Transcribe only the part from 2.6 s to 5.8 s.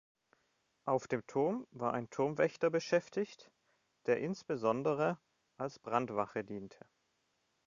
beschäftigt, der insbesondere als